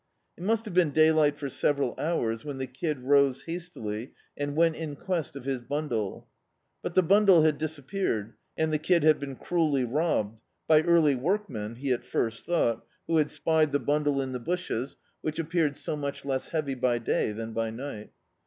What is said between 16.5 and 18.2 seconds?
by day than by ni^t.